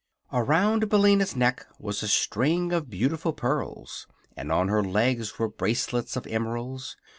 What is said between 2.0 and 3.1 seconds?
a string of